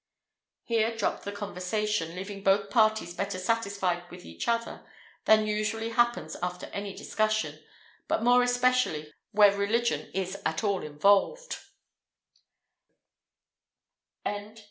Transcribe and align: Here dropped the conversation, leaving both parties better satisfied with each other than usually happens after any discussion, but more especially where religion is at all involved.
Here 0.63 0.97
dropped 0.97 1.25
the 1.25 1.31
conversation, 1.31 2.15
leaving 2.15 2.41
both 2.41 2.71
parties 2.71 3.13
better 3.13 3.37
satisfied 3.37 4.09
with 4.09 4.25
each 4.25 4.47
other 4.47 4.83
than 5.25 5.45
usually 5.45 5.89
happens 5.89 6.35
after 6.41 6.65
any 6.73 6.95
discussion, 6.95 7.63
but 8.07 8.23
more 8.23 8.41
especially 8.41 9.13
where 9.31 9.55
religion 9.55 10.09
is 10.15 10.41
at 10.43 10.63
all 10.63 10.81
involved. 10.81 11.57